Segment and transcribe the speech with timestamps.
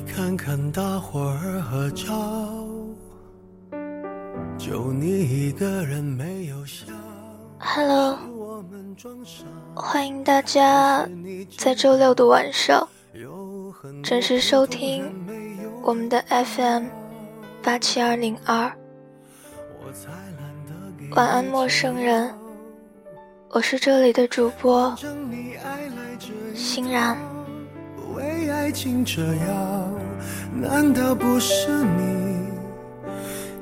[0.00, 2.04] 看看大伙儿合照，
[4.58, 6.86] 就你一个人没有笑。
[7.58, 8.18] Hello，
[9.74, 11.08] 欢迎大家
[11.56, 12.86] 在周六的晚上
[14.02, 15.04] 准时收听
[15.82, 16.86] 我们的 FM
[17.62, 18.72] 八七二零二。
[21.12, 22.34] 晚安，陌生人，
[23.50, 24.94] 我是这里的主播
[26.54, 27.35] 欣然。
[28.16, 29.90] 为爱情折腰。
[30.54, 32.48] 难道不是你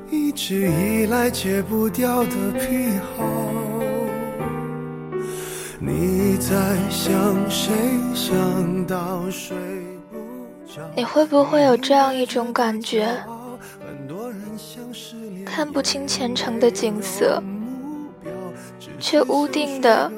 [0.09, 3.25] 一直以来戒不掉的癖好？
[5.77, 6.55] 你在
[6.89, 7.13] 想
[7.49, 7.73] 谁？
[8.13, 9.57] 想到睡
[10.09, 10.17] 不
[10.73, 10.81] 着。
[10.95, 13.07] 你会不会有这样一种感觉？
[15.45, 17.43] 看不清前程的景色，
[18.99, 20.09] 却笃定的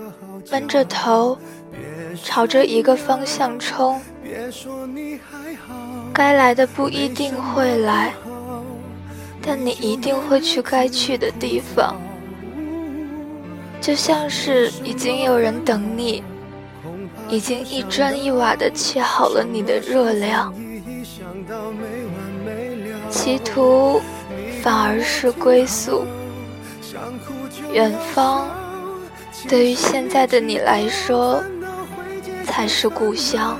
[0.52, 1.38] 闷着头，
[2.24, 4.00] 朝着一个方向冲。
[6.14, 8.14] 该来的不一定会来，
[9.42, 11.96] 但你一定会去该去的地方。
[13.80, 16.24] 就像是已经有人等你，
[17.30, 20.54] 已经一砖一瓦的砌好了你的热量，
[23.10, 24.02] 企图
[24.62, 26.06] 反而是归宿。
[27.72, 28.48] 远方，
[29.48, 31.44] 对于现在的你来说，
[32.46, 33.60] 才是故乡。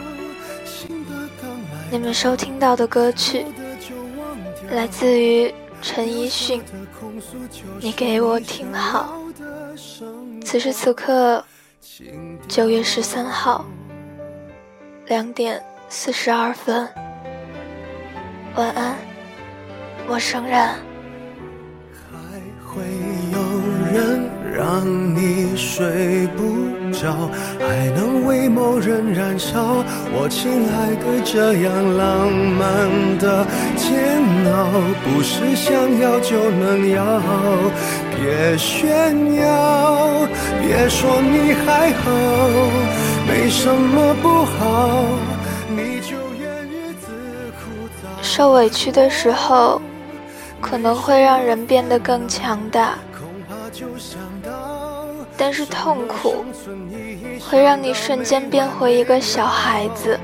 [1.90, 3.46] 你们收听到的歌曲
[4.70, 6.62] 来自于陈奕迅，
[7.80, 9.14] 你给我听好。
[10.44, 11.44] 此时此刻，
[12.48, 13.66] 九月十三号
[15.06, 16.88] 两点四十二分，
[18.56, 18.96] 晚安，
[20.08, 20.60] 陌生人。
[22.12, 22.84] 还会
[24.58, 27.30] 让你睡不着，
[27.60, 29.84] 还能为某人燃烧。
[30.12, 34.18] 我亲爱的，这样浪漫的煎
[34.52, 34.66] 熬，
[35.04, 37.22] 不是想要就能要。
[38.18, 40.28] 别炫耀，
[40.60, 42.10] 别说你还好，
[43.28, 45.06] 没什么不好。
[45.70, 47.06] 你就怨日子
[47.60, 48.10] 枯燥。
[48.24, 49.80] 受委屈的时候，
[50.60, 52.96] 可能会让人变得更强大。
[55.38, 56.44] 但是痛苦
[57.48, 60.20] 会让你瞬间变回一个小孩子，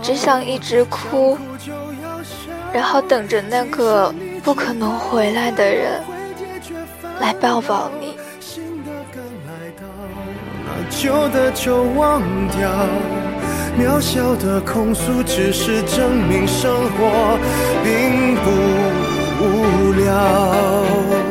[0.00, 1.36] 只想一直哭，
[2.72, 6.00] 然后等着那个不可能回来的人
[7.20, 8.16] 来抱抱你。
[10.88, 12.70] 旧的就忘掉，
[13.78, 17.38] 渺小的控诉只是证明生活
[17.82, 18.50] 并不
[19.44, 21.29] 无聊。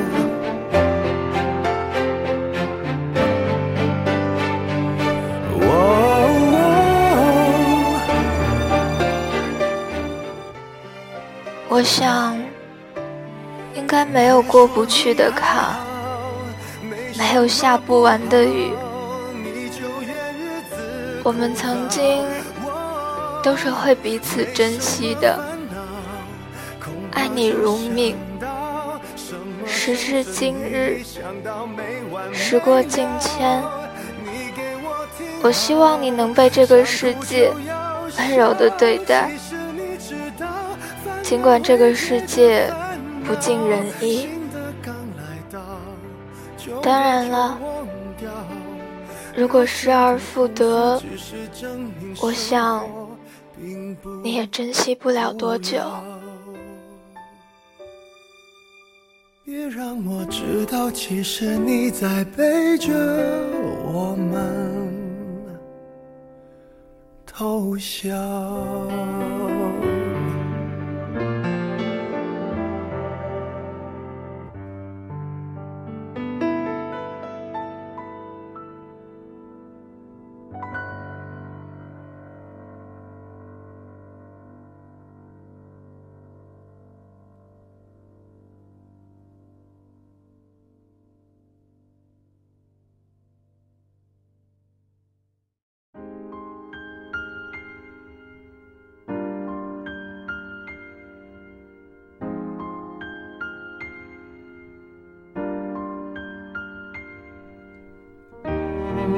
[11.80, 12.38] 我想，
[13.74, 15.78] 应该没有过不去的坎，
[17.18, 18.74] 没有下不完的雨。
[21.24, 22.22] 我们曾经
[23.42, 25.40] 都是会彼此珍惜的，
[27.14, 28.18] 爱你如命。
[29.66, 31.02] 时至今日，
[32.34, 33.64] 时过境迁，
[35.42, 37.50] 我希望你能被这个世界
[38.18, 39.32] 温柔的对待。
[41.30, 42.68] 尽管这个世界
[43.24, 44.28] 不尽人意，
[46.82, 47.56] 当然了，
[49.36, 51.00] 如果失而复得，
[52.20, 52.84] 我想
[54.24, 55.80] 你也珍惜不了多久。
[59.46, 62.92] 别让我知道，其实你在背着
[63.94, 64.92] 我们
[67.24, 68.18] 偷笑。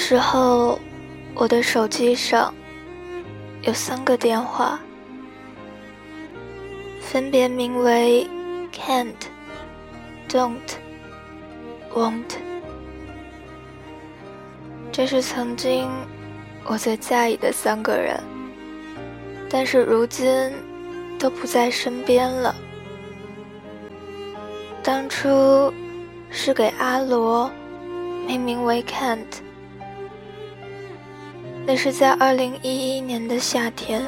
[0.00, 0.80] 时候，
[1.34, 2.52] 我的手机上
[3.60, 4.80] 有三个电话，
[7.02, 8.26] 分别名为
[8.72, 9.12] “can't”、
[10.26, 10.56] “don't”、
[11.94, 12.38] “won't”。
[14.90, 15.88] 这是曾经
[16.64, 18.18] 我最在意的三个人，
[19.50, 20.50] 但是如今
[21.18, 22.54] 都不在身边了。
[24.82, 25.72] 当初
[26.30, 27.50] 是给阿罗
[28.26, 29.42] 命名为 “can't”。
[31.72, 34.04] 那是在二零一一年的夏天。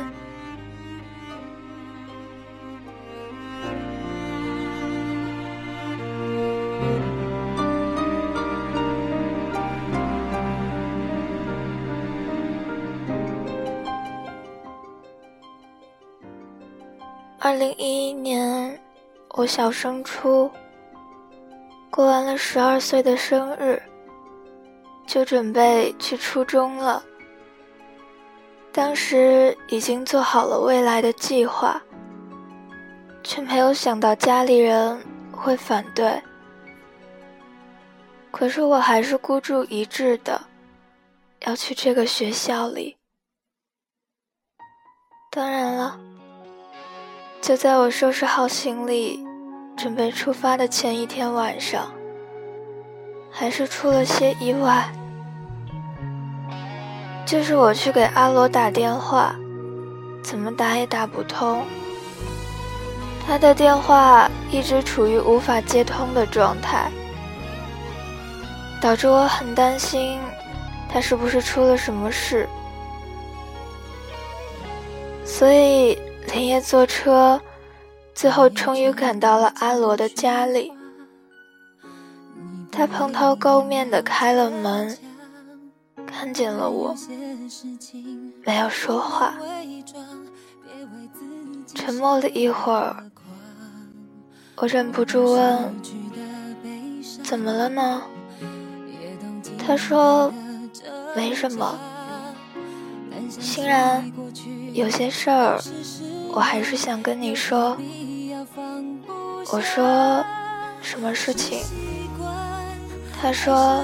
[17.39, 18.77] 二零一一年，
[19.35, 20.51] 我小升初，
[21.93, 23.81] 过完了十二岁的生日，
[25.07, 27.01] 就准备去初中了。
[28.73, 31.81] 当时已经做好了未来的计划，
[33.23, 34.99] 却没有想到家里人
[35.31, 36.21] 会反对。
[38.31, 40.41] 可是我还是孤注一掷的，
[41.41, 42.97] 要去这个学校里。
[45.31, 46.01] 当然了，
[47.43, 49.23] 就在我收拾好行李，
[49.77, 51.93] 准备出发的前一天晚上，
[53.31, 54.91] 还是出了些意外。
[57.25, 59.35] 就是我去给阿罗打电话，
[60.23, 61.65] 怎么打也打不通，
[63.27, 66.91] 他的电话一直处于无法接通的状态，
[68.83, 70.19] 导致我很担心
[70.93, 72.47] 他是不是出了什么事，
[75.25, 77.41] 所以连夜坐车，
[78.15, 80.71] 最后终于赶到了阿罗的家里，
[82.71, 84.99] 他蓬头垢面的开了门。
[86.13, 86.95] 看见了我，
[88.45, 89.35] 没有说话，
[91.75, 93.11] 沉默了一会儿，
[94.57, 95.75] 我忍不住问
[97.25, 98.03] ：“怎么了呢？”
[99.59, 100.33] 他说
[101.17, 101.77] ：“没什么。”
[103.29, 104.13] 欣然，
[104.75, 105.59] 有些事儿，
[106.29, 107.77] 我还是想跟你说。
[109.51, 110.25] 我说
[110.81, 111.61] ：“什么事情？”
[113.21, 113.83] 他说。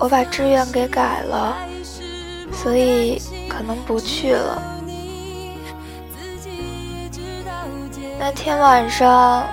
[0.00, 1.54] 我把志愿给改了，
[2.50, 4.62] 所以可能不去了。
[8.18, 9.46] 那天晚上，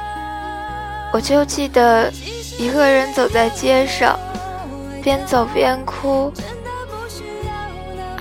[1.11, 2.09] 我就记得
[2.57, 4.17] 一个人走在街上，
[5.03, 6.31] 边走边哭。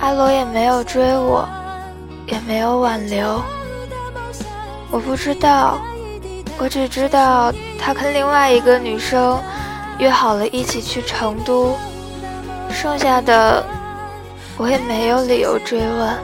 [0.01, 1.47] 阿罗也没有追我，
[2.27, 3.41] 也没有挽留。
[4.91, 5.79] 我不知道，
[6.57, 9.41] 我只知道他跟另外一个女生
[9.97, 11.73] 约好了一起去成都。
[12.71, 13.65] 剩下的，
[14.57, 16.17] 我也没有理由追问。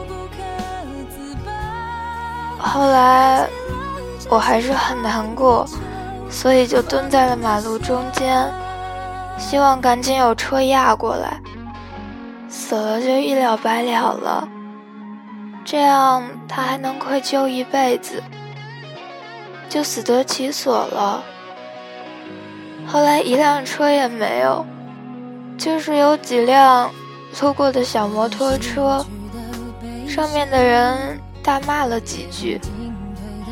[2.60, 3.48] 后来，
[4.30, 5.66] 我还是很难过，
[6.30, 8.50] 所以就蹲在了马路中间，
[9.38, 11.40] 希望赶紧有车压过来。
[12.50, 14.48] 死了就一了百了了，
[15.66, 18.22] 这样他还能愧疚一辈子，
[19.68, 21.24] 就死得其所了。
[22.88, 24.66] 后来一辆车也没有，
[25.64, 26.92] 就是有几辆
[27.40, 29.06] 路过的小摩托车，
[30.06, 32.60] 上面的人大骂了几句，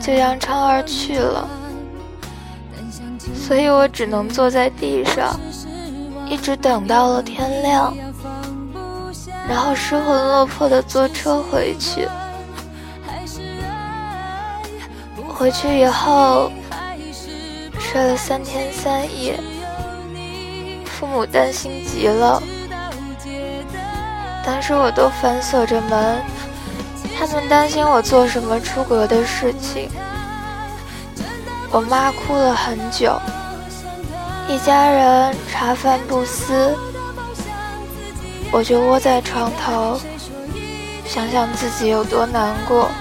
[0.01, 1.48] 就扬长而去了。
[3.34, 5.39] 所以我只能坐在地上，
[6.27, 7.96] 一直等到了天亮。
[9.48, 12.10] 然后失魂落魄的坐车回去，
[15.30, 16.51] 回去以后
[17.80, 19.39] 睡了三天三夜，
[21.01, 22.39] 父母担心极了，
[24.46, 26.22] 当时我都反锁着门，
[27.17, 29.89] 他们担心我做什么出格的事情，
[31.72, 33.20] 我妈哭了很久，
[34.48, 36.77] 一家人茶饭不思。
[38.51, 40.00] 我就窝在床头，
[41.08, 42.91] 想想自己有多难过，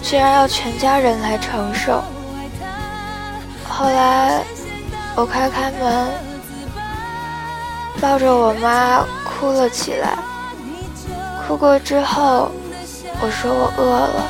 [0.00, 2.04] 居然要全家人来承受。
[3.68, 4.44] 后来，
[5.16, 6.08] 我开开门，
[7.98, 10.18] 抱着我妈哭了起来。
[11.46, 12.52] 哭过之后，
[13.20, 14.24] 我说我饿了，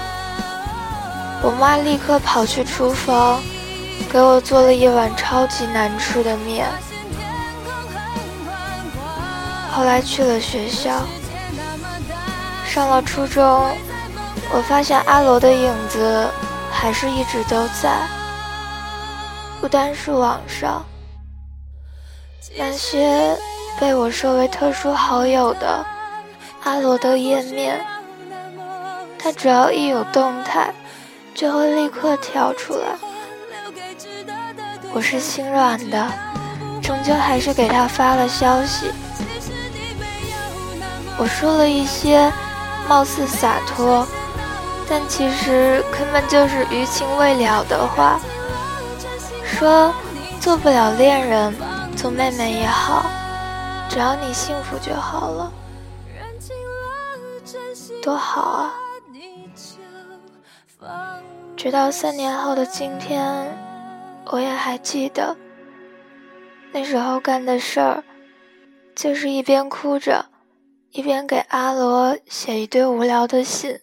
[1.42, 3.40] 我妈立刻跑去厨房，
[4.10, 6.66] 给我做了一碗超级难吃的面。
[9.72, 10.90] 后来去了学校，
[12.66, 13.64] 上了初中，
[14.52, 16.28] 我发现阿罗的影子
[16.72, 17.98] 还是一直都在，
[19.60, 20.84] 不单是网上，
[22.56, 23.36] 那些
[23.78, 25.84] 被我设为特殊好友的
[26.64, 27.80] 阿罗的页面，
[29.18, 30.72] 他只要一有动态，
[31.34, 32.98] 就会立刻跳出来。
[34.92, 36.10] 我是心软的，
[36.82, 38.90] 终究还是给他发了消息。
[41.16, 42.32] 我说了一些
[42.88, 44.06] 貌似洒脱，
[44.88, 48.18] 但其实根本就是余情未了的话。
[49.44, 49.94] 说
[50.40, 51.54] 做不了恋人，
[52.00, 53.04] 做妹妹也好，
[53.90, 55.52] 只要你幸福就好了，
[58.02, 58.72] 多好啊！
[61.58, 63.54] 直到三年后的今天，
[64.32, 65.36] 我也还记得
[66.72, 68.02] 那时候干的事儿，
[68.96, 70.24] 就是一边哭着。
[70.92, 73.78] 一边给阿罗写一堆无聊的信，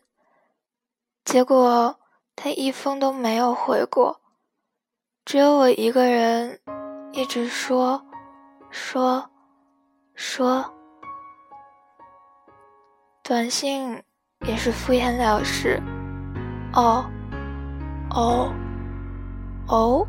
[1.24, 2.00] 结果
[2.36, 4.22] 他一封都没有回过，
[5.24, 6.60] 只有我一个人
[7.14, 8.07] 一直说
[8.70, 9.30] 说
[10.16, 10.66] 说，
[13.24, 14.02] 短信
[14.48, 15.82] 也是敷衍了事，
[16.74, 17.06] 哦
[18.10, 18.54] 哦
[19.68, 20.08] 哦，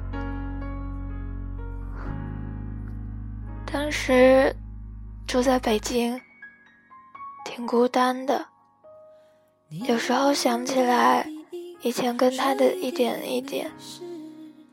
[3.71, 4.55] 当时
[5.27, 6.21] 住在北京。
[7.45, 8.47] 挺孤单的，
[9.71, 11.27] 有时候想起来
[11.81, 13.73] 以前跟他的一点一点，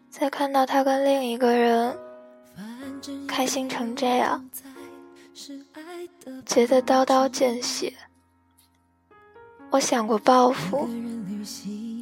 [0.09, 1.97] 再看到他跟另一个人
[3.27, 4.49] 开心成这样，
[6.45, 7.93] 觉得刀刀见血。
[9.71, 10.87] 我想过报复，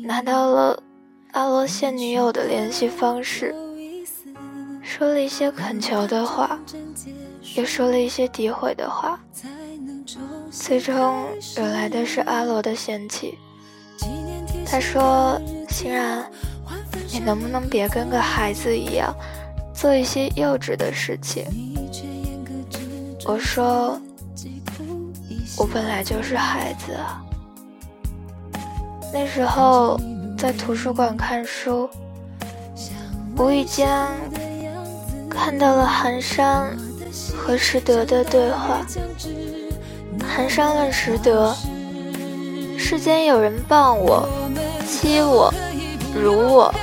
[0.03, 0.83] 拿到了
[1.31, 3.55] 阿罗现女友的联系方式，
[4.81, 6.59] 说了一些恳求的话，
[7.55, 9.19] 又说了一些诋毁的话。
[10.51, 13.39] 最终惹来的是阿罗的嫌弃。
[14.65, 16.29] 他说：“欣然，
[17.11, 19.11] 你能不能别跟个孩子一样，
[19.73, 21.45] 做一些幼稚的事情？”
[23.25, 23.99] 我说
[25.57, 27.23] ：“我本来就是孩子啊。”
[29.13, 29.99] 那时候
[30.37, 31.89] 在图书馆看书，
[33.37, 34.07] 无意间
[35.29, 36.75] 看到了寒山
[37.37, 38.85] 和拾得的对话。
[40.25, 41.55] 寒山问拾得
[42.77, 44.27] ：“世间有人谤我、
[44.87, 45.53] 欺我、
[46.15, 46.73] 辱我、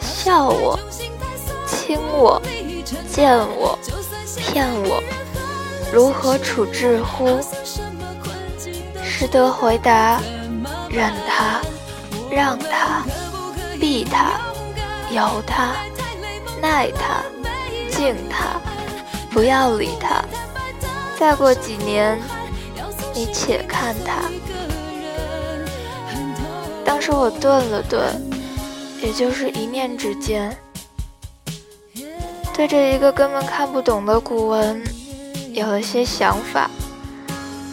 [0.00, 0.78] 笑我、
[1.90, 2.40] 听我、
[3.10, 3.76] 见我、
[4.36, 5.02] 骗我，
[5.92, 7.40] 如何处置乎？”
[9.02, 10.22] 识得回答
[10.88, 11.60] ：“忍他，
[12.30, 13.04] 让他，
[13.80, 14.40] 避他，
[15.10, 15.74] 由他，
[16.62, 17.24] 耐他，
[17.90, 18.60] 敬他，
[19.32, 20.24] 不要理他。
[21.18, 22.16] 再过几年。”
[23.12, 24.30] 你且看他。
[26.84, 28.00] 当时我顿了顿，
[29.02, 30.56] 也就是一念之间，
[32.54, 34.82] 对着一个根本看不懂的古文
[35.52, 36.70] 有了些想法，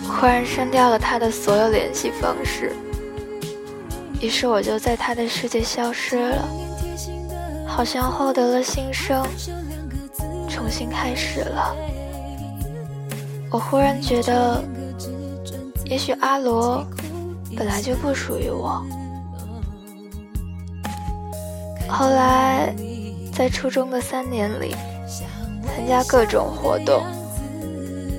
[0.08, 2.74] 忽然删掉了他的所有联系方式。
[4.22, 6.48] 于是我就在他的世界消失了，
[7.68, 9.26] 好像获得了新生，
[10.50, 11.76] 重新开始了。
[13.52, 14.64] 我忽然觉得。
[15.90, 16.86] 也许阿罗
[17.56, 18.86] 本来就不属于我。
[21.88, 22.76] 后来，
[23.38, 24.76] 在初中的三年里，
[25.64, 27.04] 参加各种活动，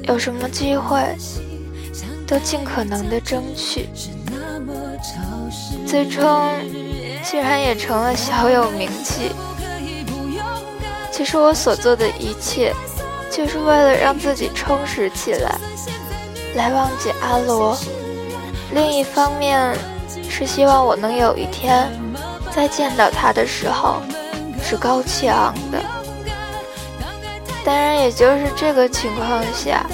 [0.04, 1.02] 有什么机会
[2.25, 3.88] 都尽可能的争取，
[5.84, 6.48] 最终
[7.25, 9.32] 竟然也成了小有名气。
[11.10, 12.72] 其实我所做的一切，
[13.28, 15.58] 就是为了让自己充实起来，
[16.54, 17.76] 来忘记阿罗。
[18.72, 19.76] 另一方面，
[20.30, 21.90] 是希望我能有一天。
[22.52, 24.00] 再见到他的时候，
[24.68, 25.82] 是高气昂的。
[27.64, 29.87] 当然，也就是这个情况下，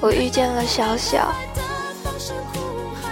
[0.00, 1.30] 我遇见了小小，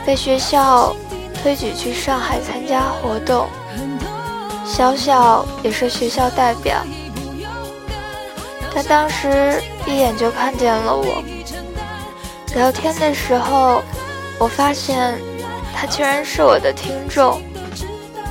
[0.07, 0.97] 被学校
[1.43, 3.47] 推举去上海参加活动。
[4.65, 6.83] 小小也是学校代表，
[8.73, 11.23] 他当时一眼就看见了我。
[12.55, 13.83] 聊天的时候，
[14.39, 15.21] 我发现
[15.75, 17.39] 他居然是我的听众。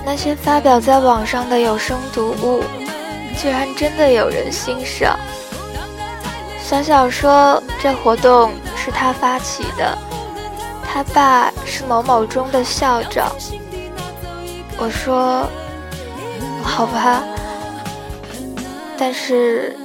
[0.06, 2.64] 那些发表在网上的有声读物，
[3.38, 5.18] 居然真的有人欣赏。
[6.62, 9.98] 小小说这活动是他发起的，
[10.84, 13.32] 他爸是某某中的校长。
[14.78, 15.48] 我说，
[16.64, 17.24] 好吧，
[18.98, 19.76] 但是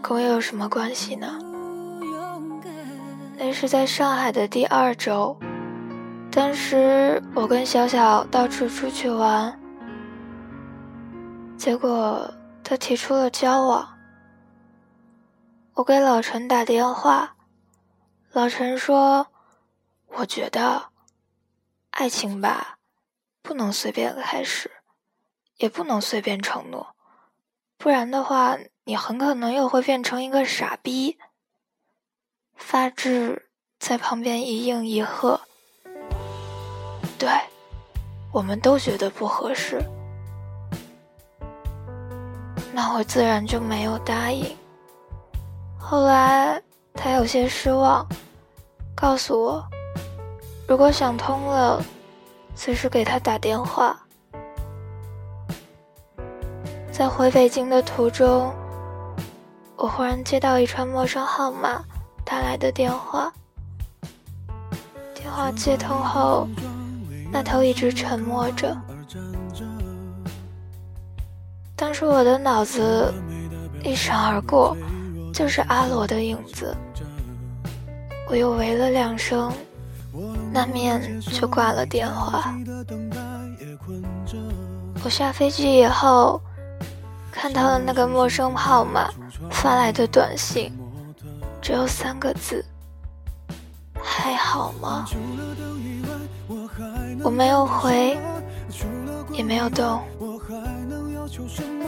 [0.00, 1.28] 跟我有什么关系呢？
[3.38, 5.36] 那是在上海的第二周。
[6.34, 9.60] 当时我跟小小到处出去玩，
[11.58, 12.32] 结果
[12.64, 13.98] 他提出了交往。
[15.74, 17.36] 我给老陈打电话，
[18.30, 19.26] 老陈说
[20.16, 20.88] ：“我觉得，
[21.90, 22.78] 爱情吧，
[23.42, 24.70] 不能随便开始，
[25.58, 26.96] 也不能随便承诺，
[27.76, 31.18] 不然的话，你很可能又会变成一个傻逼。”
[32.56, 35.42] 发质在旁边一应一和。
[37.22, 37.30] 对，
[38.32, 39.80] 我们都觉得不合适，
[42.72, 44.56] 那我自然就没有答应。
[45.78, 46.60] 后来
[46.94, 48.04] 他有些失望，
[48.92, 49.64] 告诉我，
[50.66, 51.80] 如果想通了，
[52.56, 53.96] 随时给他打电话。
[56.90, 58.52] 在回北京的途中，
[59.76, 61.84] 我忽然接到一串陌生号码
[62.24, 63.32] 打来的电话，
[65.14, 66.48] 电话接通后。
[67.32, 68.76] 那头一直沉默着。
[71.74, 73.12] 当时我的脑子
[73.82, 74.76] 一闪而过，
[75.32, 76.76] 就是阿罗的影子。
[78.28, 79.50] 我又喂了两声，
[80.52, 82.54] 那面就挂了电话。
[85.02, 86.40] 我下飞机以后，
[87.32, 89.10] 看到了那个陌生号码
[89.50, 90.72] 发来的短信，
[91.60, 92.64] 只有三个字：
[94.00, 95.06] 还好吗？
[97.22, 98.16] 我没有回，
[99.32, 100.00] 也没有动。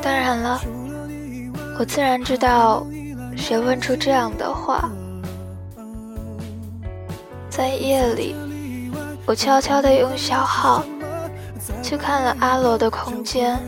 [0.02, 0.60] 当然了，
[1.78, 2.86] 我自然知道
[3.36, 4.90] 谁问出这样的话。
[7.48, 8.34] 在夜里，
[9.24, 10.84] 我悄悄地用小号
[11.82, 13.58] 去看了阿罗的空间，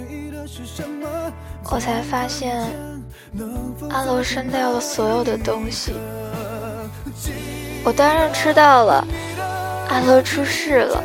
[1.71, 2.66] 我才发现
[3.90, 5.95] 阿罗删掉了所有的东西。
[7.85, 9.07] 我当然知道了，
[9.88, 11.03] 阿罗出事了。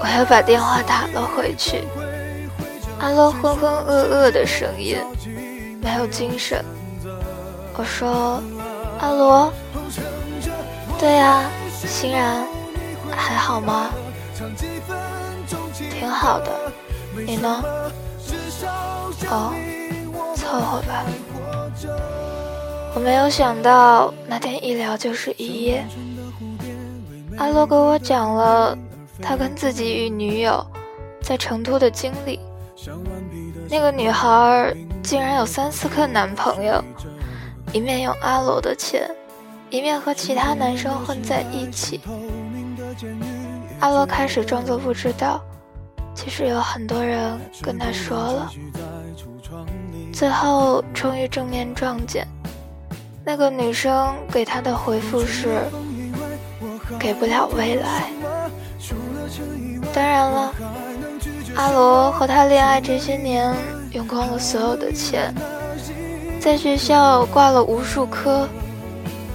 [0.00, 1.84] 我又把电话打了回去，
[2.98, 4.96] 阿罗浑浑噩噩的声音，
[5.82, 6.64] 没有精神。
[7.74, 8.42] 我说
[8.98, 9.52] ：“阿罗，
[10.98, 11.44] 对呀，
[11.86, 12.44] 欣然，
[13.10, 13.90] 还好吗？
[15.78, 16.50] 挺好的，
[17.26, 17.62] 你呢？
[19.28, 19.54] 哦，
[20.34, 21.04] 凑合吧。”
[22.94, 25.86] 我没有想到那天一聊就是一夜，
[27.38, 28.76] 阿罗给我讲了。
[29.22, 30.64] 他跟自己与女友
[31.20, 32.40] 在成都的经历，
[33.68, 36.82] 那个女孩竟然有三四个男朋友，
[37.72, 39.08] 一面用阿罗的钱，
[39.68, 42.00] 一面和其他男生混在一起。
[43.80, 45.40] 阿罗开始装作不知道，
[46.14, 48.50] 其实有很多人跟他说了，
[50.12, 52.26] 最后终于正面撞见，
[53.24, 55.62] 那个女生给他的回复是，
[56.98, 58.10] 给不了未来。
[59.92, 60.52] 当然了，
[61.56, 63.54] 阿罗和他恋爱这些年，
[63.92, 65.34] 用光了所有的钱，
[66.40, 68.48] 在学校挂了无数科，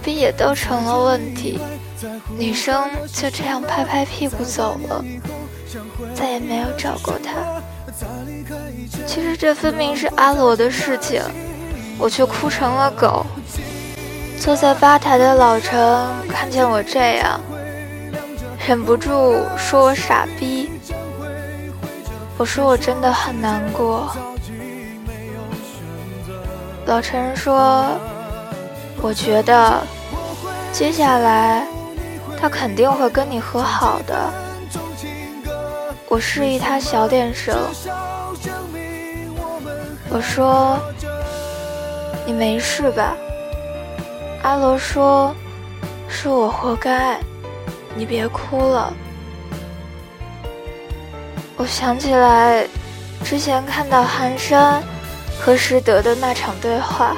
[0.01, 1.59] 毕业都成了问题，
[2.37, 5.03] 女生就这样拍拍屁股走了，
[6.13, 7.61] 再也没有找过他。
[9.05, 11.21] 其实这分明是阿罗的事情，
[11.97, 13.25] 我却哭成了狗。
[14.39, 15.79] 坐在吧台的老陈
[16.27, 17.39] 看见我这样，
[18.67, 20.71] 忍不住说我傻逼。
[22.35, 24.11] 我说我真的很难过。
[26.87, 27.85] 老陈说，
[29.03, 29.83] 我觉得
[30.73, 31.63] 接下来
[32.39, 34.33] 他肯定会跟你和好的。
[36.09, 37.55] 我示意他小点声。
[40.09, 40.79] 我说，
[42.25, 43.15] 你没事吧？
[44.41, 45.35] 阿罗说
[46.09, 47.19] ：“是我活该，
[47.95, 48.93] 你别哭了。”
[51.57, 52.67] 我想起来，
[53.23, 54.83] 之前看到寒山
[55.39, 57.15] 和石德的那场对话。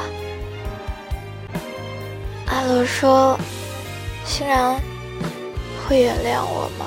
[2.45, 3.37] 阿罗说
[4.23, 4.79] ：“欣然
[5.87, 6.85] 会原谅我吗？”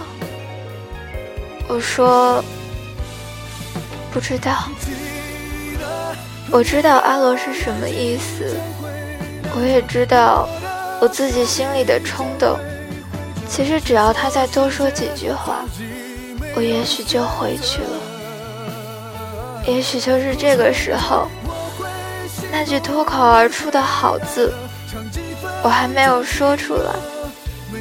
[1.69, 2.43] 我说
[4.13, 4.69] ：“不知道。”
[6.51, 8.57] 我知道阿罗是什么意思。
[9.55, 10.49] 我也知道
[11.01, 12.59] 我自己心里的冲动，
[13.51, 15.65] 其实只要他再多说几句话，
[16.55, 17.91] 我也许就回去了。
[19.67, 21.27] 也许就是这个时候，
[22.53, 24.55] 那句脱口而出的好字，
[25.65, 26.95] 我还没有说出来，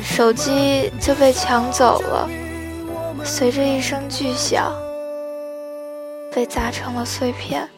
[0.03, 2.27] 手机就被抢走了，
[3.23, 4.73] 随着一声巨响，
[6.33, 7.69] 被砸成了碎片。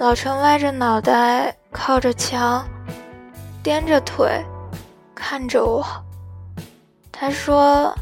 [0.00, 2.66] 老陈歪着脑袋靠着墙，
[3.62, 4.44] 颠着腿
[5.26, 5.82] 看着我。
[7.10, 7.96] 他说：“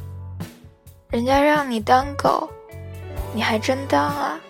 [1.09, 2.51] 人家让你当狗，
[3.33, 4.41] 你还真当啊！”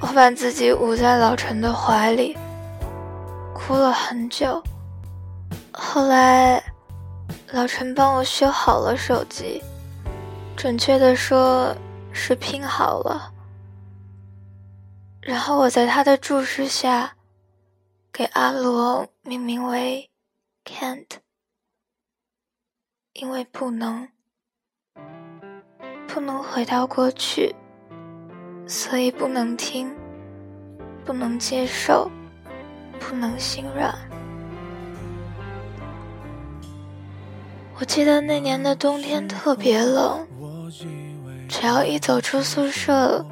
[0.00, 2.36] 我把自己捂在老陈的怀里，
[3.54, 4.62] 哭了很久。
[5.72, 6.62] 后来，
[7.50, 9.62] 老陈帮我修好了手机，
[10.58, 11.74] 准确的说
[12.12, 13.32] 是拼好了。
[15.22, 17.12] 然后我在他的注视下，
[18.12, 20.08] 给阿罗命名为
[20.64, 21.18] “can't”，
[23.12, 24.08] 因为不能，
[26.06, 27.54] 不能回到过去，
[28.66, 29.94] 所以不能听，
[31.04, 32.10] 不能接受，
[32.98, 33.94] 不能心软。
[37.78, 40.26] 我记得那年的冬天特别冷，
[41.50, 43.22] 只要一走出宿舍。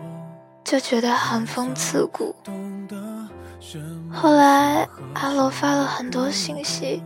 [0.62, 2.34] 就觉得寒风刺骨。
[4.16, 7.02] 后来阿罗发了很多信息，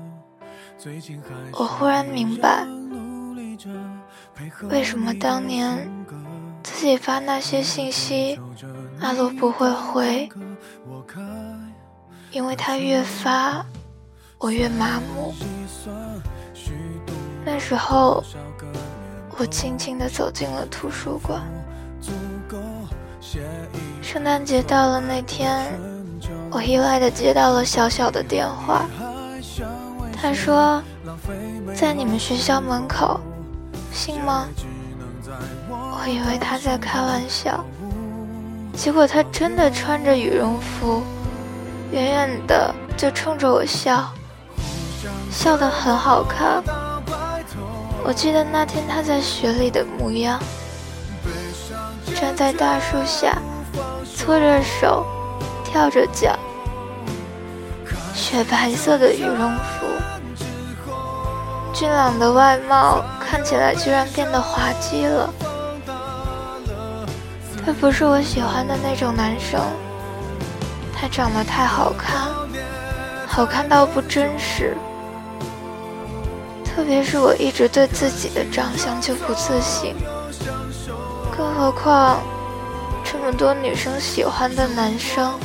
[1.52, 2.64] 我忽然明白，
[4.70, 5.90] 为什么当年
[6.62, 8.38] 自己发那些信息，
[9.00, 10.28] 阿罗不会回，
[12.30, 13.66] 因为他越发，
[14.38, 15.34] 我越麻木。
[17.44, 18.22] 那时候，
[19.36, 21.42] 我静静地走进了图书馆。
[24.00, 25.72] 圣诞节到了那天，
[26.50, 28.84] 我意外的接到了小小的电话。
[30.20, 30.82] 他说，
[31.74, 33.20] 在你们学校门口，
[33.92, 34.46] 信吗？
[35.70, 37.64] 我以为他在开玩笑，
[38.74, 41.02] 结果他真的穿着羽绒服，
[41.92, 44.10] 远远的就冲着我笑，
[45.30, 46.62] 笑得很好看。
[48.02, 50.40] 我记得那天他在雪里的模样，
[52.14, 53.38] 站在大树下。
[54.16, 55.06] 搓着手，
[55.70, 56.36] 跳着脚，
[58.12, 59.86] 雪白色的羽绒服，
[61.72, 65.32] 俊朗的外貌看起来居然变得滑稽了。
[67.64, 69.60] 他不是我喜欢的那种男生，
[70.92, 72.28] 他长得太好看，
[73.28, 74.76] 好看到不真实。
[76.64, 79.94] 特别是我一直对自己的长相就不自信，
[81.36, 82.18] 更何况。
[83.22, 85.38] 这么多女生喜欢的男生，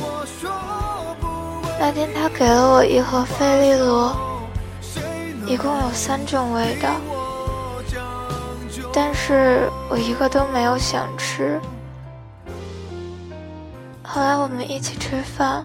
[1.78, 4.16] 那天他给了我一盒费利罗，
[5.46, 6.96] 一共有三种味道，
[8.94, 11.60] 但是我一个都没有想吃。
[14.02, 15.62] 后来我们一起吃饭，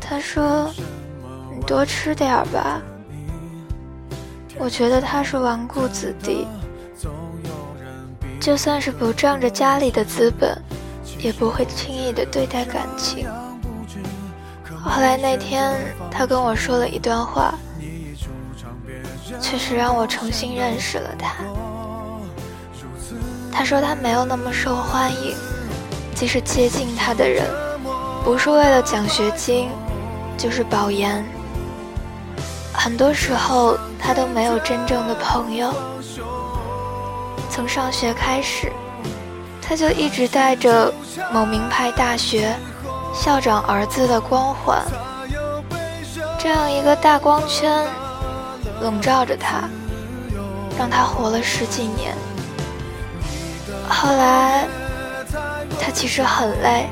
[0.00, 0.70] 他说
[1.54, 2.80] ：“你多吃点吧。”
[4.56, 6.46] 我觉得他是纨绔子弟。
[8.44, 10.54] 就算是不仗着家里的资本，
[11.18, 13.26] 也不会轻易的对待感情。
[14.84, 15.80] 后来那天，
[16.10, 17.54] 他跟我说了一段话，
[19.40, 21.36] 确实让我重新认识了他。
[23.50, 25.34] 他说他没有那么受欢迎，
[26.14, 27.46] 即使接近他的人，
[28.22, 29.70] 不是为了奖学金，
[30.36, 31.24] 就是保研。
[32.74, 35.72] 很多时候，他都没有真正的朋友。
[37.54, 38.72] 从上学开始，
[39.62, 40.92] 他就一直带着
[41.32, 42.52] 某名牌大学
[43.14, 44.82] 校长儿子的光环，
[46.36, 47.86] 这样一个大光圈
[48.82, 49.68] 笼罩着他，
[50.76, 52.12] 让他活了十几年。
[53.88, 54.66] 后来，
[55.80, 56.88] 他其实很累，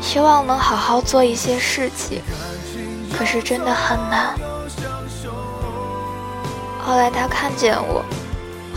[0.00, 2.20] 希望能好好做一些事情，
[3.16, 4.34] 可是真的很难。
[6.84, 8.04] 后来他看见我，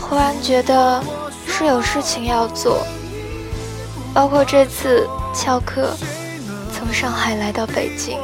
[0.08, 1.02] 忽然觉得
[1.46, 2.86] 是有事情要做，
[4.14, 5.94] 包括这次翘课
[6.72, 8.18] 从上海来到北京，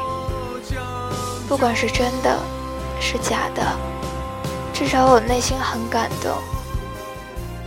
[1.46, 2.38] 不管是真的，
[3.00, 3.62] 是假的，
[4.72, 6.32] 至少我内心很感动。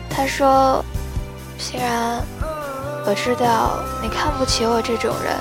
[0.09, 0.83] 他说
[1.59, 2.25] ：“欣然，
[3.05, 5.35] 我知道你看不起我这种人，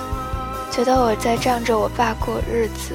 [0.71, 2.95] 觉得我在仗着我爸过日子。”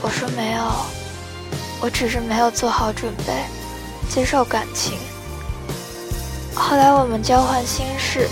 [0.00, 0.62] 我说：“没有。”
[1.82, 3.32] 我只是没有做好准备，
[4.12, 4.98] 接受感情。
[6.54, 8.28] 后来我们交换心事，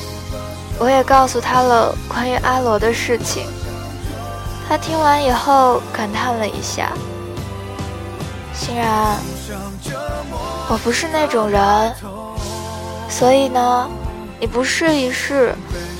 [0.78, 3.46] 我也告诉他了关于阿罗的事情。
[4.68, 6.92] 他听完以后感叹了一下
[8.52, 9.16] ：“欣然，
[10.68, 11.94] 我不是那种人，
[13.08, 13.88] 所以呢，
[14.38, 15.54] 你不试一试，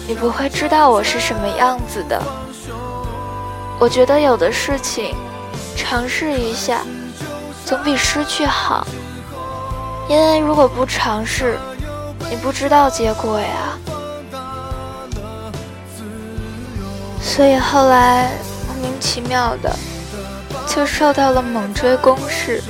[0.07, 2.23] 你不会知道我是什么样子的。
[3.79, 5.17] 我觉得有的事情，
[5.75, 6.83] 尝试一下。”
[7.65, 8.85] 总比失去好，
[10.11, 11.57] 因为如果不尝试，
[12.29, 13.79] 你不知道结果呀。
[17.23, 18.33] 所以后来
[18.67, 19.73] 莫名其妙的
[20.67, 22.61] 就受到了猛追攻势，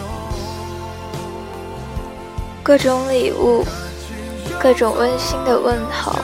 [2.63, 3.65] 各种礼物，
[4.61, 6.15] 各种温馨的问候。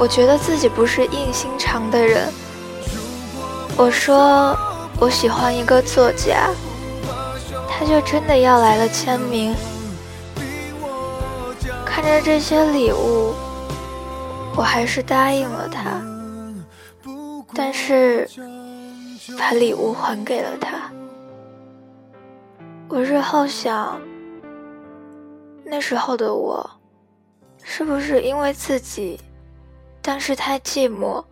[0.00, 2.28] 我觉得自己不是硬心肠的人。
[3.76, 4.58] 我说
[4.98, 6.50] 我喜欢一个作家。
[7.74, 9.54] 他就真的要来了签名，
[12.02, 13.32] 看着这些礼物，
[14.56, 16.02] 我还是答应了他，
[17.54, 18.28] 但是
[19.38, 20.90] 把礼物还给了他。
[22.88, 24.00] 我日后想，
[25.64, 26.68] 那时候的我，
[27.62, 29.20] 是不是因为自己
[30.02, 31.24] 当时太寂寞，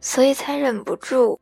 [0.00, 1.40] 所以才忍不住？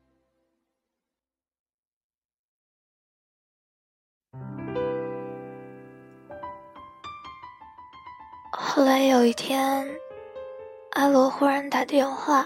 [8.69, 9.89] 后来有一天，
[10.91, 12.45] 阿罗忽然打电话。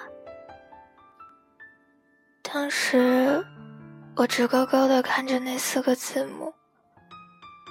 [2.42, 3.42] 当时
[4.14, 6.52] 我直勾勾的看着那四个字母，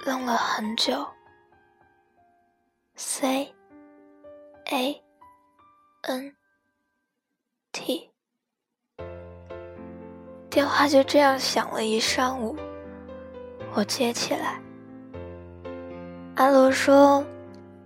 [0.04, 1.06] 愣了很久。
[2.96, 3.54] C
[4.72, 5.00] A
[6.02, 6.34] N
[7.70, 8.10] T，
[10.50, 12.56] 电话就这样响了一上午。
[13.74, 14.60] 我接起来，
[16.34, 17.24] 阿罗说。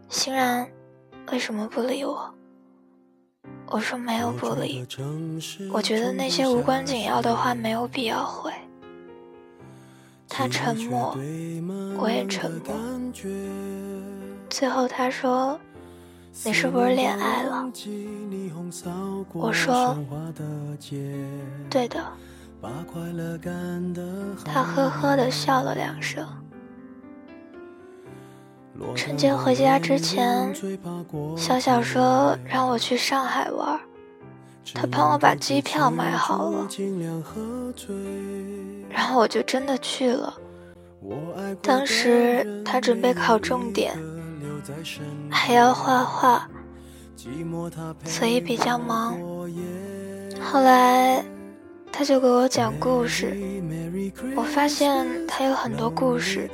[0.08, 0.66] 欣然，
[1.32, 2.32] 为什么不理我？
[3.66, 4.86] 我说没有不理，
[5.72, 8.52] 我觉得那些无关紧要的话没有必要回。
[10.28, 11.16] 他沉默，
[11.98, 12.74] 我也沉默。
[14.48, 15.58] 最后他说
[16.44, 17.66] ：“你是不是恋爱了？”
[19.32, 19.96] 我说
[21.70, 22.00] ：“对的。”
[24.44, 26.26] 他呵呵的笑了两声。
[28.96, 30.52] 春节回家之前，
[31.36, 33.78] 小小说让我去上海玩，
[34.74, 36.68] 他帮我把机票买好了，
[38.90, 40.34] 然后我就真的去了。
[41.62, 43.96] 当时他准备考重点，
[45.30, 46.48] 还要画画，
[48.04, 49.16] 所以比较忙。
[50.40, 51.24] 后来。
[51.96, 53.36] 他就给我讲故事，
[54.34, 56.50] 我发现他有很多故事，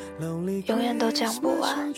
[0.67, 1.91] 永远都讲不完。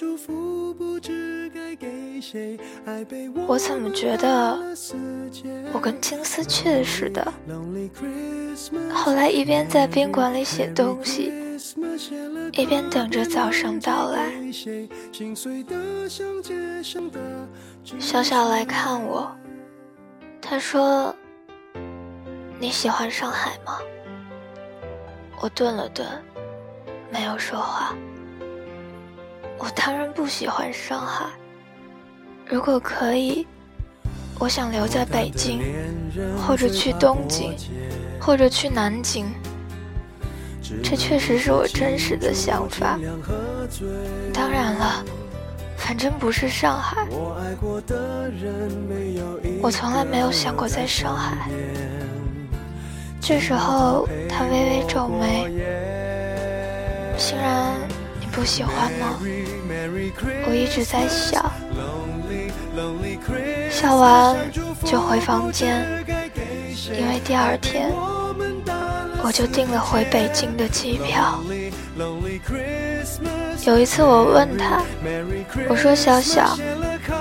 [3.49, 4.57] 我怎么觉得
[5.73, 7.33] 我跟金丝雀似的？
[8.95, 11.33] 后来一边在宾馆里写东西，
[12.53, 14.31] 一边等着早上到来。
[17.99, 19.29] 小小来看我，
[20.41, 21.13] 他说。
[22.63, 23.81] 你喜欢上海吗？
[25.41, 26.07] 我顿了顿，
[27.11, 27.93] 没有说话。
[29.59, 31.27] 我当然不喜欢上海。
[32.47, 33.45] 如果可以，
[34.39, 35.61] 我想留在北京，
[36.47, 37.57] 或者去东京，
[38.21, 39.27] 或者去南京。
[40.85, 42.97] 这确实是我真实的想法。
[44.33, 45.05] 当然了，
[45.77, 47.09] 反正不是上海。
[49.61, 51.51] 我从来没有想过在上海。
[53.25, 55.47] 这时候，他微微皱眉。
[57.17, 57.73] 欣然，
[58.21, 59.17] 你不喜欢吗？
[60.49, 61.41] 我一直在想，
[63.71, 64.37] 笑完
[64.85, 65.87] 就回房间，
[66.99, 67.93] 因为第二天
[69.23, 71.41] 我就订了回北京的机票。
[73.65, 74.83] 有一次我问他，
[75.69, 76.59] 我说：“小小，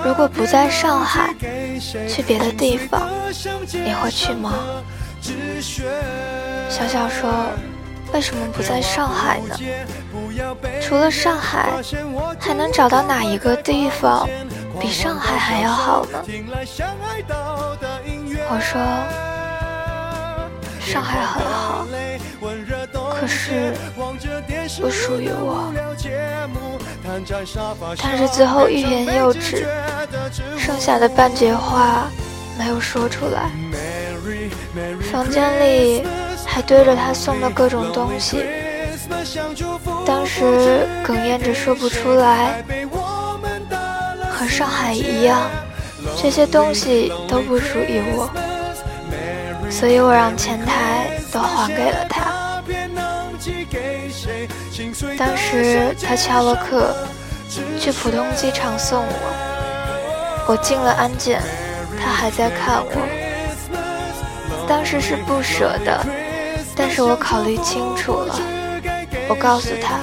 [0.04, 1.36] 如果不在上海，
[2.10, 3.08] 去别的地方，
[3.72, 4.56] 你会去吗？”
[6.70, 7.32] 小小说
[8.14, 9.56] ：“为什么不在上海呢？
[10.82, 11.70] 除了上海，
[12.40, 14.28] 还能找到哪一个地方
[14.80, 16.24] 比上海还要好呢？”
[18.50, 18.82] 我说
[20.82, 21.86] ：“上海很好，
[23.20, 23.74] 可是
[24.82, 25.72] 不属于我。”
[28.02, 29.68] 但是最后欲言又止，
[30.58, 32.10] 剩下的半截话
[32.58, 33.52] 没有说出来。
[35.12, 36.04] 房间里
[36.46, 38.46] 还堆着他送的各种东西，
[40.06, 42.64] 当时哽咽着说不出来。
[44.32, 45.50] 和上海一样，
[46.20, 48.28] 这些东西都不属于我，
[49.70, 52.64] 所以我让前台都还给了他。
[55.18, 56.96] 当时他翘了课，
[57.80, 60.46] 去浦东机场送我。
[60.48, 61.40] 我进了安检，
[62.00, 63.21] 他还在看我。
[64.72, 66.02] 当时是不舍的，
[66.78, 68.40] 但是我考虑清楚了。
[69.28, 70.00] 我告诉他，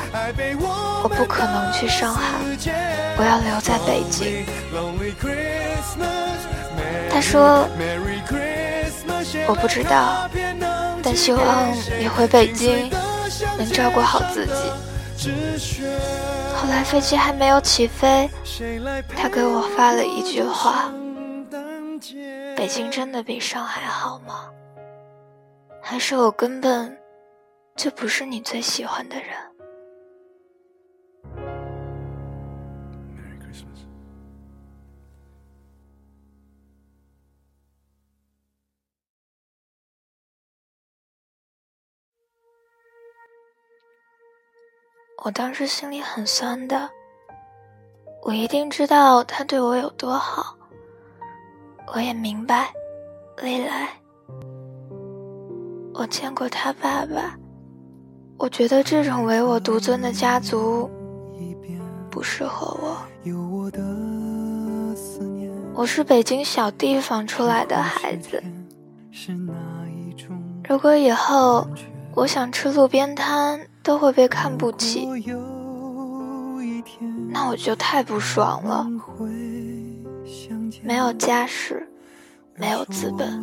[1.03, 2.35] 我不可能去上海，
[3.17, 4.45] 我要留在北京。
[7.11, 7.67] 他说，
[9.47, 10.29] 我不知道，
[11.03, 12.91] 但希望你回北京。
[13.57, 15.33] 能照顾好自己。
[16.57, 18.29] 后来飞机还没有起飞，
[19.17, 20.91] 他给我发了一句话
[22.57, 24.35] ：“北京真的比上海好吗？
[25.90, 26.94] 还是我根本
[27.74, 29.29] 就不是你最喜欢的人？”
[45.24, 46.90] 我当时心里很酸的，
[48.20, 50.55] 我一定知道他对我有多好，
[51.94, 52.70] 我也明白，
[53.42, 53.88] 未来。
[55.99, 57.37] 我见过他爸爸，
[58.37, 60.89] 我觉得这种唯我独尊的家族
[62.09, 62.97] 不适合我。
[65.75, 68.41] 我是北京小地方出来的孩子，
[70.69, 71.67] 如果以后
[72.15, 73.61] 我想吃路边摊。
[73.81, 75.09] 都会被看不起，
[77.31, 78.87] 那我就太不爽了。
[80.83, 81.89] 没有家世，
[82.55, 83.43] 没有资本，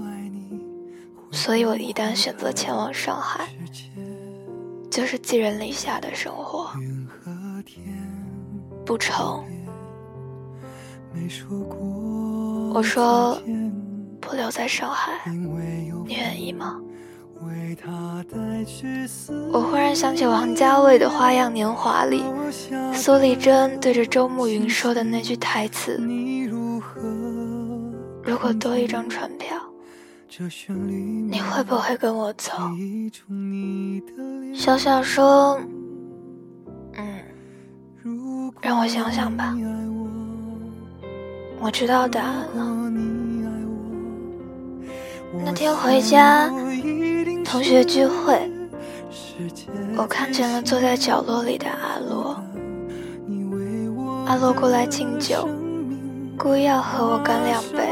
[1.35, 3.49] 所以我一旦选择前往上海，
[4.89, 6.71] 就是寄人篱下的生活。
[8.85, 9.43] 不成，
[12.73, 13.37] 我说
[14.21, 15.11] 不留在上海，
[16.05, 16.79] 你愿意吗？
[19.51, 22.23] 我忽然想起王家卫的《花样年华》里，
[22.93, 25.99] 苏丽珍对着周慕云说的那句台词
[28.23, 29.57] ：“如果多一张船票，
[31.29, 32.51] 你会不会跟我走？”
[34.53, 35.59] 小小说
[36.97, 39.55] ：“嗯，让我想想吧。
[41.59, 42.91] 我知道答案了。
[45.43, 46.49] 那天回家。”
[47.45, 48.51] 同学聚会，
[49.95, 52.35] 我看见了坐在角落里的阿洛。
[54.25, 55.47] 阿洛过来敬酒，
[56.37, 57.84] 故意要和我干两杯。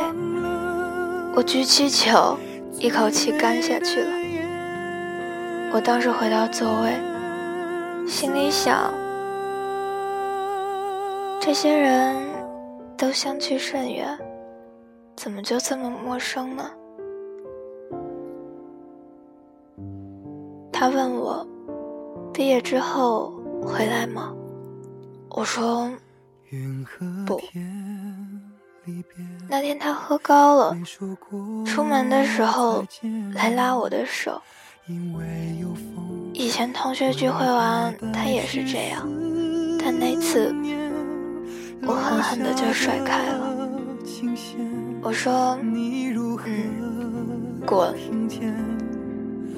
[1.35, 2.37] 我举起酒，
[2.77, 4.11] 一口气干下去了。
[5.73, 6.93] 我当时回到座位，
[8.07, 8.93] 心里想：
[11.41, 12.15] 这些人
[12.95, 14.15] 都相去甚远，
[15.15, 16.69] 怎么就这么陌生呢？
[20.71, 21.47] 他问我，
[22.31, 24.31] 毕业之后回来吗？
[25.29, 25.91] 我说
[27.25, 27.41] 不。
[29.47, 30.75] 那天他喝高了，
[31.65, 32.83] 出门的时候
[33.33, 34.41] 来拉我的手。
[36.33, 39.07] 以前同学聚会完，他也是这样，
[39.79, 40.53] 但那次
[41.83, 43.55] 我狠狠的就甩开了。
[45.01, 46.37] 我说，嗯，
[47.65, 47.95] 滚。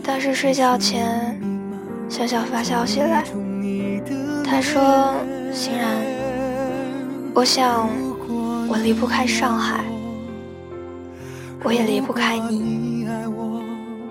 [0.04, 1.42] 但是睡觉前，
[2.08, 3.24] 小小发消息来，
[4.44, 5.16] 他说
[5.52, 5.88] ：“欣然，
[7.34, 7.90] 我想
[8.68, 9.84] 我离不开上海，
[11.64, 13.08] 我也离不开你。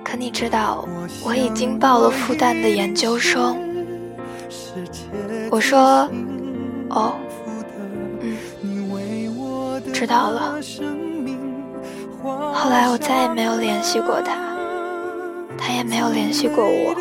[0.03, 0.87] 可你知道，
[1.25, 3.57] 我已经报了复旦的研究生。”
[5.51, 6.09] 我说
[6.91, 7.15] ：“哦，
[8.21, 8.37] 嗯，
[9.93, 10.59] 知道了。
[12.53, 14.35] 后来我再也没有联系过他，
[15.59, 16.95] 他也没有联系过我。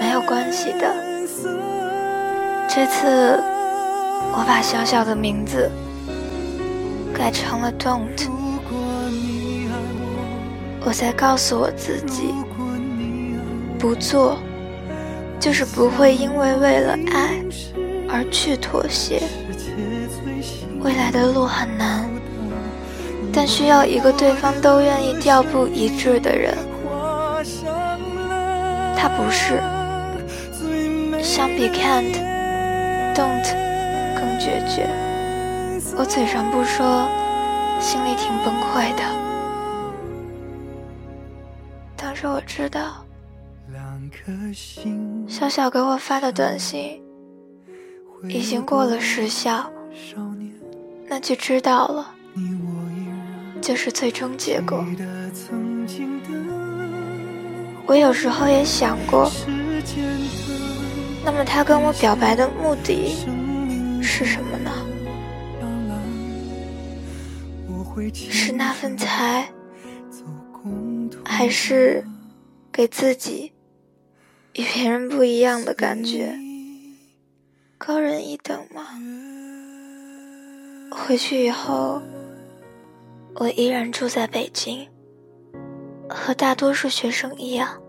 [0.00, 0.94] 没有关系的，
[2.68, 3.42] 这次
[4.30, 5.70] 我把小小的名字
[7.12, 8.28] 改成了 Don't。
[10.84, 12.34] 我在告诉我自己，
[13.78, 14.38] 不做
[15.38, 17.40] 就是不会因为为了爱
[18.08, 19.22] 而去妥协。
[20.80, 22.10] 未来的路很难，
[23.32, 26.58] 但需要一个对方都愿意调步一致的人。
[28.96, 29.62] 他不是，
[31.22, 33.61] 相比 can't，don't
[34.42, 34.88] 决绝。
[35.96, 37.06] 我嘴上不说，
[37.78, 39.02] 心里挺崩溃的。
[41.96, 43.04] 当时我知道，
[45.28, 47.00] 小小给我发的短信
[48.28, 49.70] 已经过了时效。
[51.08, 52.12] 那就知道了，
[53.60, 54.84] 就是最终结果。
[57.86, 59.30] 我有时候也想过，
[61.24, 63.14] 那么他跟我表白的目的
[64.02, 64.70] 是什么呢？
[68.14, 69.48] 是那份财，
[71.24, 72.04] 还是
[72.72, 73.52] 给自己
[74.54, 76.34] 与别人不一样的感觉？
[77.78, 78.82] 高人一等吗？
[80.90, 82.02] 回去以后，
[83.36, 84.88] 我依然住在北京，
[86.08, 87.80] 和大多数学生一样，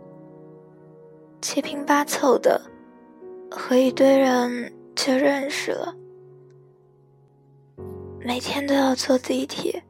[1.41, 2.61] 七拼八凑的
[3.49, 5.95] 和一堆人就认识了。
[8.26, 9.84] 每天都要坐地铁，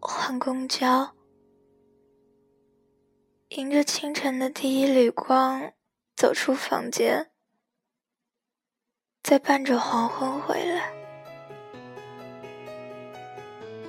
[0.00, 1.12] 换公交，
[3.50, 5.70] 迎着清晨的第一缕光
[6.16, 7.30] 走出房间，
[9.22, 10.90] 再伴着黄昏回来。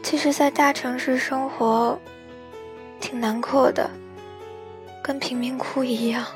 [0.04, 1.98] 其实，在大城市生活
[3.00, 3.90] 挺难过的，
[5.02, 6.28] 跟贫民窟一样，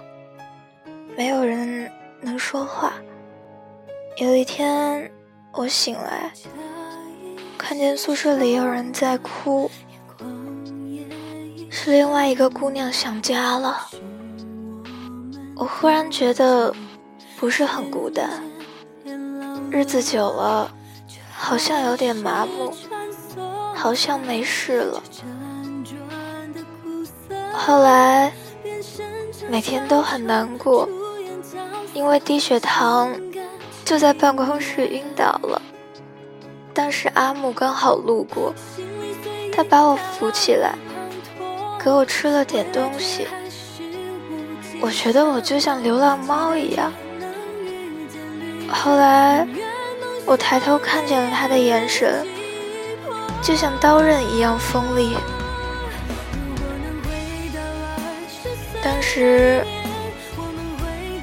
[1.18, 2.94] 没有人能说话。
[4.16, 5.12] 有一天，
[5.52, 6.32] 我醒来，
[7.58, 9.70] 看见宿舍里有人在哭，
[11.70, 13.88] 是另外一个姑娘想家了。
[15.56, 16.74] 我忽然觉得
[17.38, 18.42] 不是很孤单，
[19.72, 20.72] 日子久了，
[21.36, 22.74] 好像有点麻木。
[23.76, 25.04] 好像没事了。
[27.54, 28.34] 后来
[29.48, 30.90] 每天都很难过，
[31.94, 33.16] 因为低血糖，
[33.86, 35.62] 就在办公室晕倒了。
[36.78, 38.54] 当时阿木刚好路过，
[39.52, 40.76] 他把我扶起来，
[41.84, 43.28] 给我吃了点东西。
[44.80, 46.94] 我觉得我就像流浪猫一样。
[48.70, 49.48] 后来
[50.24, 52.24] 我抬头看见了他的眼神。
[53.42, 55.16] 就像刀刃一样锋利。
[58.84, 59.66] 当时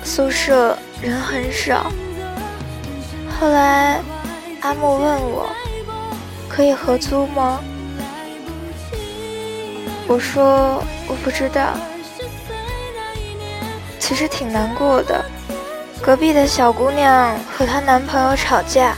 [0.03, 1.91] 宿舍人很少，
[3.39, 4.01] 后来
[4.65, 5.51] 阿木问我
[6.49, 7.61] 可以合租吗？
[10.09, 11.75] 我说我不知道。
[13.99, 15.23] 其实挺难过的，
[16.03, 18.97] 隔壁的小姑娘和她男朋友吵架，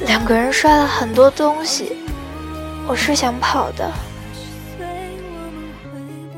[0.00, 1.98] 两个人摔了很多东西。
[2.88, 3.92] 我是想跑的，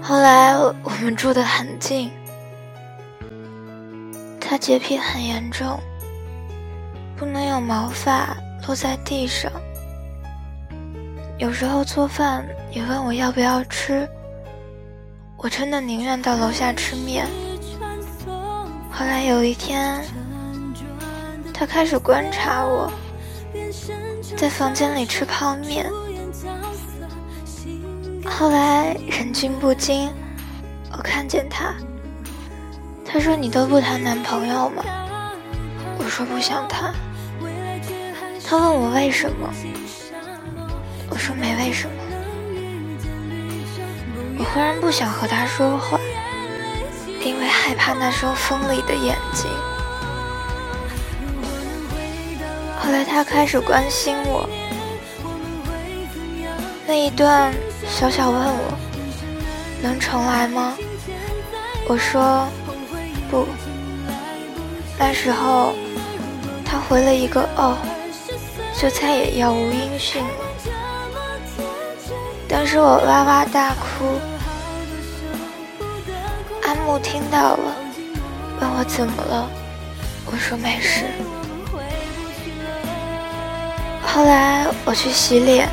[0.02, 2.10] 后来我们住得很近。
[4.38, 5.78] 他洁癖很严重，
[7.18, 9.50] 不能有毛发落在地上。
[11.36, 14.08] 有时候做饭也问我要不要吃，
[15.36, 17.26] 我真的宁愿到楼下吃面。
[18.90, 20.00] 后来有一天，
[21.52, 22.90] 他开始观察我，
[24.36, 25.90] 在房间里吃泡面。
[28.24, 30.08] 后来忍俊不禁，
[30.92, 31.74] 我看见他。
[33.04, 34.84] 他说：“你都不谈男朋友吗？”
[35.98, 36.94] 我说：“不想谈。”
[38.49, 39.53] 他问我为什么，
[41.11, 41.92] 我说：“没为什么。”
[44.40, 46.01] 我忽然不想和他说话，
[47.22, 49.51] 因为害怕那双锋利的眼睛。
[52.80, 54.49] 后来他开始关心我，
[56.86, 57.53] 那一段。
[57.86, 58.78] 小小问我
[59.82, 60.74] 能重来吗？
[61.88, 62.46] 我说
[63.30, 63.46] 不。
[64.99, 65.74] 那时候
[66.64, 67.76] 他回了一个哦，
[68.80, 70.30] 就再也杳无音讯了。
[72.48, 74.20] 当时我哇哇大哭，
[76.62, 77.74] 阿木听到了，
[78.60, 79.50] 问我怎么了，
[80.26, 81.06] 我说没事。
[84.06, 85.68] 后来我去洗脸，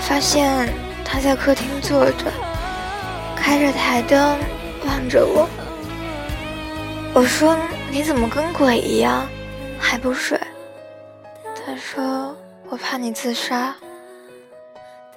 [0.00, 0.72] 发现
[1.04, 2.24] 他在客厅坐着，
[3.36, 4.38] 开着台灯
[4.86, 5.46] 望着我。
[7.12, 7.54] 我说
[7.92, 9.28] ：“你怎么跟鬼一样，
[9.78, 10.40] 还不睡？”
[11.82, 12.34] 说
[12.70, 13.74] ：“我怕你自杀。”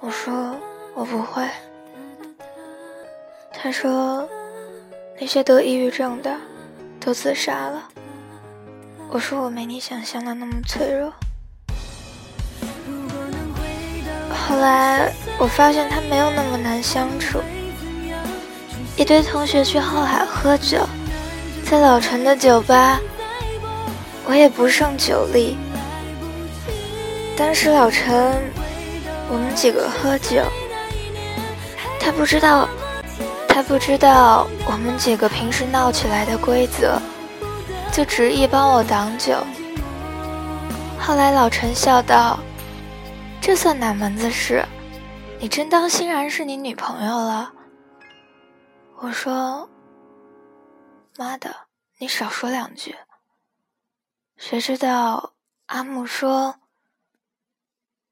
[0.00, 0.54] 我说
[0.94, 1.48] ：“我不会。”
[3.54, 4.28] 他说
[5.18, 6.36] ：“那些得抑郁症的
[7.00, 7.88] 都自杀了。”
[9.08, 11.12] 我说：“我没你想象的那么脆弱。”
[14.28, 17.40] 后来我发现他没有那么难相处。
[18.96, 20.84] 一堆同学去后海喝酒，
[21.64, 23.00] 在老陈的酒吧，
[24.26, 25.56] 我也不胜酒力。
[27.36, 28.50] 当时老陈，
[29.30, 30.42] 我们几个喝酒，
[32.00, 32.68] 他不知道。
[33.48, 37.00] 他不知道我们几个平时闹起来的规则，
[37.90, 39.34] 就执意帮我挡酒。
[41.00, 42.38] 后来老陈笑道
[43.40, 44.62] ：“这算哪门子事？
[45.40, 47.50] 你真当欣然是你女朋友了？”
[49.00, 49.66] 我说
[51.16, 51.56] ：“妈的，
[51.96, 52.94] 你少说两句。”
[54.36, 55.32] 谁知道
[55.68, 56.54] 阿木说：“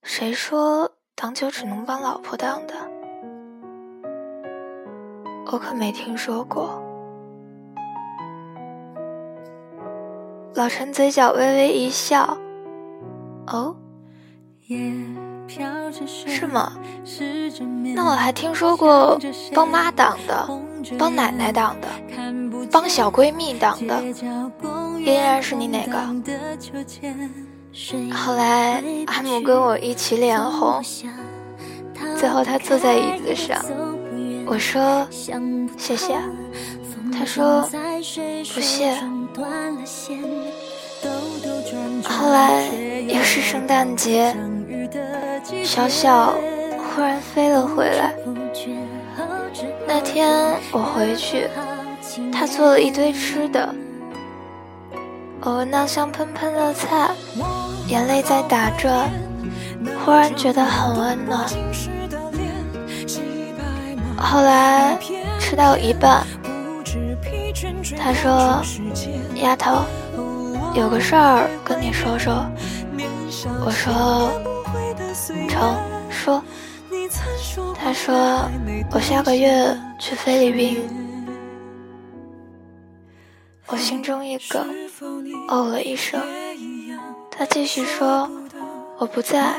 [0.05, 2.75] 谁说挡酒只能帮老婆挡的？”
[5.51, 6.81] 我可没听说过。
[10.55, 12.37] 老陈嘴角微微一笑，
[13.47, 13.75] 哦，
[16.07, 16.75] 是吗？
[17.95, 19.19] 那我还听说过
[19.55, 20.49] 帮妈挡的，
[20.99, 21.89] 帮奶奶挡的，
[22.71, 24.03] 帮小闺蜜挡的，
[25.01, 25.99] 依然是你哪个？
[28.13, 30.81] 后来阿姆跟我一起脸红，
[32.17, 33.65] 最后他坐在椅子上。
[34.47, 36.17] 我说谢谢，
[37.13, 37.69] 他说
[38.55, 38.95] 不谢。
[42.05, 42.69] 后来
[43.09, 44.35] 又是圣诞节，
[45.65, 46.35] 小小
[46.79, 48.15] 忽然飞了回来。
[49.87, 51.49] 那天我回去，
[52.33, 53.75] 他做了一堆吃的，
[55.41, 57.11] 我闻到香喷喷的菜，
[57.87, 59.11] 眼泪在打转，
[60.05, 61.47] 忽然觉得很温暖。
[64.17, 64.99] 后来
[65.39, 66.27] 吃到一半，
[67.99, 68.63] 他说
[69.37, 69.85] ：“丫头，
[70.75, 72.45] 有个事儿跟你说说。”
[73.65, 74.33] 我说
[75.49, 75.77] ：“成，
[76.09, 76.43] 说。”
[77.79, 78.49] 他说
[78.91, 80.89] ：“我下个月去菲律宾。”
[83.67, 84.67] 我心中一梗，
[85.49, 86.21] 哦了一声。
[87.37, 88.31] 他继续说
[88.97, 89.55] ：“我不在，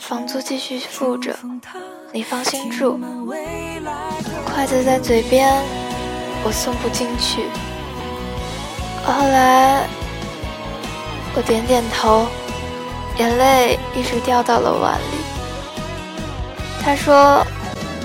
[0.00, 1.36] 房租继续付着，
[2.10, 2.98] 你放心住。”
[4.44, 5.48] 筷子在嘴边，
[6.44, 7.44] 我送不进去。
[9.04, 9.86] 后来，
[11.36, 12.26] 我点点头，
[13.18, 15.16] 眼泪一直掉到了碗里。
[16.84, 17.46] 他说：“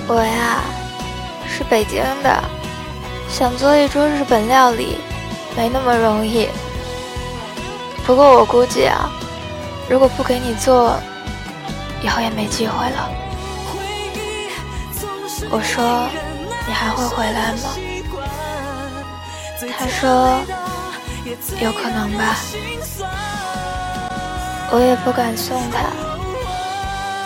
[0.07, 0.61] 我呀，
[1.47, 2.43] 是北京的，
[3.27, 4.97] 想做一桌日本料理，
[5.55, 6.47] 没那么容易。
[8.07, 9.07] 不过我估计啊，
[9.87, 10.97] 如果不给你做，
[12.01, 13.11] 以后也没机会了。”
[15.51, 16.09] 我说。
[16.69, 17.69] 你还会回来吗？
[19.79, 20.41] 他说
[21.63, 22.35] ：“有可能吧。”
[24.69, 25.87] 我也不敢送他。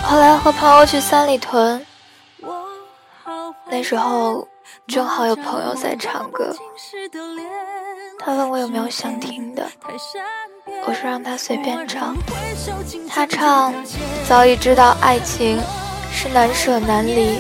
[0.08, 1.84] 后来和朋友去三里屯，
[3.66, 4.48] 那时候
[4.86, 6.56] 正好有朋友在唱歌，
[8.20, 9.68] 他问我有没有想听的，
[10.88, 12.16] 我说让他随便唱。
[13.10, 13.74] 他唱
[14.28, 15.60] ：“早已知道爱情
[16.12, 17.40] 是难舍难离。”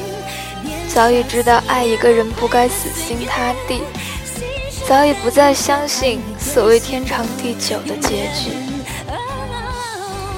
[0.93, 3.81] 早已知道爱一个人不该死心塌地，
[4.85, 8.51] 早已不再相信所谓天长地久的结局。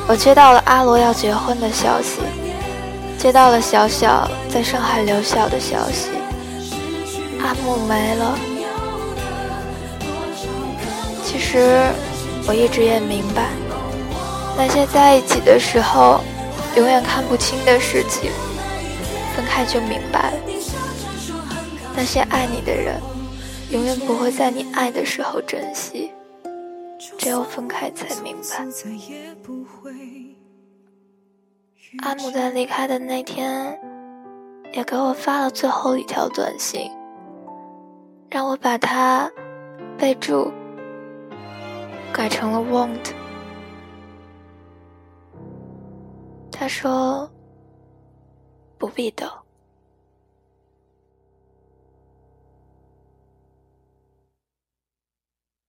[0.07, 2.19] 我接到了阿罗要结婚的消息，
[3.17, 6.09] 接到了小小在上海留校的消息，
[7.41, 8.37] 阿木没了。
[11.25, 11.81] 其实
[12.47, 13.49] 我一直也明白，
[14.57, 16.19] 那些在一起的时候
[16.75, 18.31] 永远看不清的事情。
[19.35, 20.37] 分开就明白了，
[21.95, 23.01] 那些爱你的人，
[23.71, 26.11] 永远不会在你爱的时候珍惜，
[27.17, 28.63] 只有分开才明白。
[32.03, 33.75] 阿姆在离开的那天，
[34.71, 36.91] 也给我发了最后一条短信，
[38.29, 39.31] 让我把它
[39.97, 40.51] 备注
[42.13, 43.11] 改成了 “won't”。
[46.49, 47.29] 他说。
[48.83, 49.42] 不必等。